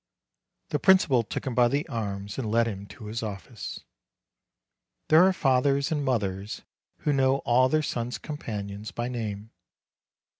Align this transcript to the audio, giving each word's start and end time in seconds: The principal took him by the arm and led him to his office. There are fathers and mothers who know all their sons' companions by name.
The 0.69 0.79
principal 0.79 1.21
took 1.21 1.45
him 1.45 1.53
by 1.53 1.67
the 1.67 1.87
arm 1.87 2.25
and 2.35 2.49
led 2.51 2.67
him 2.67 2.87
to 2.87 3.05
his 3.05 3.21
office. 3.21 3.81
There 5.09 5.21
are 5.27 5.31
fathers 5.31 5.91
and 5.91 6.03
mothers 6.03 6.63
who 7.01 7.13
know 7.13 7.35
all 7.45 7.69
their 7.69 7.83
sons' 7.83 8.17
companions 8.17 8.89
by 8.89 9.09
name. 9.09 9.51